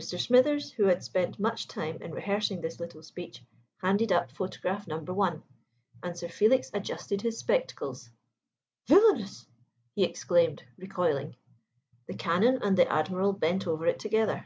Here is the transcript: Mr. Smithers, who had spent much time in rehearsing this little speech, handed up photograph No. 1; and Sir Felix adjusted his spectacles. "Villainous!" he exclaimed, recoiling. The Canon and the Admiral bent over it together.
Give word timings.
Mr. 0.00 0.18
Smithers, 0.18 0.72
who 0.72 0.86
had 0.86 1.04
spent 1.04 1.38
much 1.38 1.68
time 1.68 2.02
in 2.02 2.10
rehearsing 2.10 2.60
this 2.60 2.80
little 2.80 3.04
speech, 3.04 3.40
handed 3.76 4.10
up 4.10 4.32
photograph 4.32 4.88
No. 4.88 4.98
1; 4.98 5.44
and 6.02 6.18
Sir 6.18 6.28
Felix 6.28 6.72
adjusted 6.74 7.22
his 7.22 7.38
spectacles. 7.38 8.10
"Villainous!" 8.88 9.46
he 9.94 10.02
exclaimed, 10.02 10.64
recoiling. 10.76 11.36
The 12.08 12.14
Canon 12.16 12.58
and 12.60 12.76
the 12.76 12.90
Admiral 12.90 13.32
bent 13.32 13.68
over 13.68 13.86
it 13.86 14.00
together. 14.00 14.44